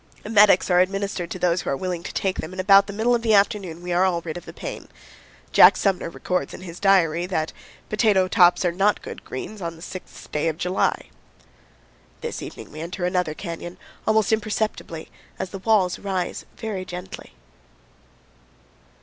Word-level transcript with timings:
Emetics 0.25 0.71
are 0.71 0.79
administered 0.79 1.29
to 1.29 1.37
those 1.37 1.61
who 1.61 1.69
are 1.69 1.77
willing 1.77 2.01
to 2.01 2.11
take 2.11 2.39
them, 2.39 2.53
and 2.53 2.59
about 2.59 2.87
the 2.87 2.91
middle 2.93 3.13
of 3.13 3.21
the 3.21 3.35
afternoon 3.35 3.83
we 3.83 3.93
are 3.93 4.03
all 4.03 4.19
rid 4.21 4.35
of 4.35 4.45
the 4.45 4.51
pain. 4.51 4.87
Jack 5.51 5.77
Sumner 5.77 6.09
records 6.09 6.55
in 6.55 6.61
his 6.61 6.79
diary 6.79 7.27
that 7.27 7.53
"potato 7.87 8.27
tops 8.27 8.65
are 8.65 8.71
not 8.71 9.03
good 9.03 9.23
greens 9.23 9.61
on 9.61 9.75
the 9.75 9.81
6th 9.83 10.31
day 10.31 10.47
of 10.47 10.57
July." 10.57 11.11
This 12.21 12.41
evening 12.41 12.71
we 12.71 12.81
enter 12.81 13.05
another 13.05 13.35
canyon, 13.35 13.77
almost 14.07 14.31
imperceptibly, 14.31 15.11
as 15.37 15.51
the 15.51 15.59
walls 15.59 15.99
rise 15.99 16.45
very 16.57 16.83
gently. 16.83 17.35